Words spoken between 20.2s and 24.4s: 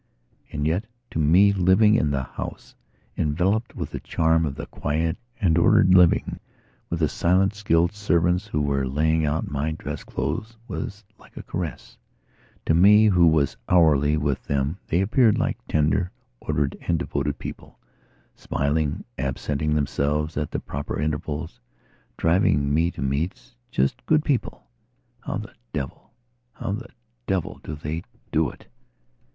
at the proper intervals; driving me to meetsjust good